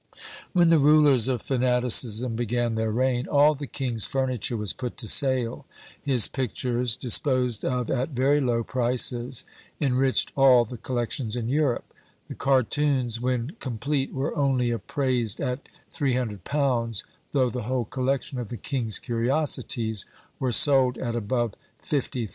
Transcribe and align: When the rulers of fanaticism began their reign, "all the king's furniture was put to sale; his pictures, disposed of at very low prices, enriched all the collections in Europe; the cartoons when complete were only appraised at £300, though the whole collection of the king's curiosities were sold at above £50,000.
When 0.53 0.69
the 0.69 0.79
rulers 0.79 1.27
of 1.27 1.43
fanaticism 1.43 2.35
began 2.35 2.73
their 2.73 2.89
reign, 2.89 3.27
"all 3.27 3.53
the 3.53 3.67
king's 3.67 4.07
furniture 4.07 4.57
was 4.57 4.73
put 4.73 4.97
to 4.97 5.07
sale; 5.07 5.67
his 6.01 6.27
pictures, 6.27 6.95
disposed 6.95 7.63
of 7.63 7.87
at 7.91 8.09
very 8.09 8.39
low 8.41 8.63
prices, 8.63 9.43
enriched 9.79 10.31
all 10.35 10.65
the 10.65 10.79
collections 10.79 11.35
in 11.35 11.49
Europe; 11.49 11.93
the 12.29 12.33
cartoons 12.33 13.21
when 13.21 13.51
complete 13.59 14.11
were 14.11 14.35
only 14.35 14.71
appraised 14.71 15.39
at 15.39 15.69
£300, 15.93 17.03
though 17.31 17.51
the 17.51 17.61
whole 17.69 17.85
collection 17.85 18.39
of 18.39 18.49
the 18.49 18.57
king's 18.57 18.97
curiosities 18.97 20.07
were 20.39 20.51
sold 20.51 20.97
at 20.97 21.15
above 21.15 21.53
£50,000. 21.83 22.29